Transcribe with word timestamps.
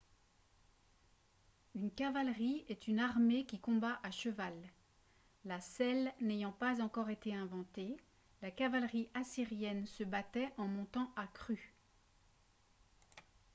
une 1.75 1.91
cavalerie 1.91 2.65
est 2.67 2.87
une 2.87 2.97
armée 2.97 3.45
qui 3.45 3.59
combat 3.59 3.99
à 4.01 4.09
cheval 4.09 4.55
la 5.45 5.59
selle 5.61 6.11
n'ayant 6.21 6.53
pas 6.53 6.81
encore 6.81 7.11
été 7.11 7.35
inventée 7.35 7.95
la 8.41 8.49
cavalerie 8.49 9.11
assyrienne 9.13 9.85
se 9.85 10.03
battait 10.03 10.51
en 10.57 10.65
montant 10.67 11.11
à 11.15 11.27
cru 11.27 11.71